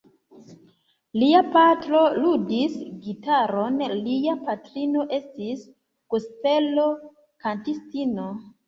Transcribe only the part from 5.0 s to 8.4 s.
estis gospelo-kantistino.